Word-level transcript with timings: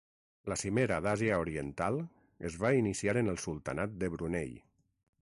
La 0.53 0.55
Cimera 0.61 0.97
d'Àsia 1.07 1.37
Oriental 1.43 1.99
es 2.51 2.59
va 2.65 2.75
iniciar 2.81 3.17
en 3.25 3.33
el 3.35 3.41
Sultanat 3.47 3.97
de 4.05 4.15
Brunei. 4.17 4.61